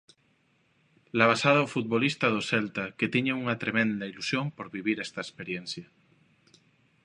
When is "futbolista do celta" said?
1.75-2.83